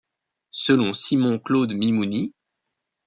Selon 0.49 0.93
Simon 0.93 1.37
Claude 1.37 1.73
Mimouni, 1.75 2.33